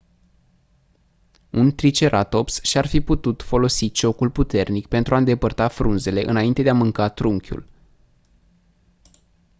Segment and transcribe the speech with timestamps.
[1.51, 6.73] un triceratops și-ar fi putut folosi ciocul puternic pentru a îndepărta frunzele înainte de a
[6.73, 7.67] mânca trunchiul